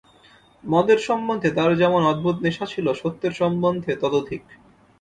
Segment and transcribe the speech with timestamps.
[0.63, 4.43] মদের সম্বন্ধে তাঁর যেমন অদ্ভুত নেশা ছিল সত্যের সম্বন্ধে ততোধিক।